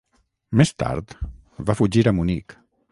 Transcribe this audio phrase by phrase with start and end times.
[0.61, 1.15] Més tard,
[1.69, 2.61] va fugir a Munic.